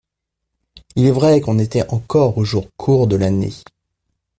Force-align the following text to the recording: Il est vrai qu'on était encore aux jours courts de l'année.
Il 0.95 1.05
est 1.05 1.11
vrai 1.11 1.41
qu'on 1.41 1.59
était 1.59 1.87
encore 1.93 2.39
aux 2.39 2.43
jours 2.43 2.69
courts 2.75 3.05
de 3.05 3.17
l'année. 3.17 3.53